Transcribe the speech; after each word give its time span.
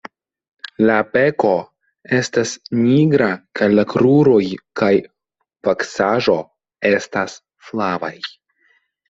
La 0.89 0.93
beko 1.17 1.51
estas 2.19 2.53
nigra 2.85 3.27
kaj 3.59 3.67
la 3.73 3.85
kruroj 3.93 4.41
kaj 4.83 4.91
vaksaĵo 5.69 6.39
estas 6.93 7.39
flavaj. 7.71 8.13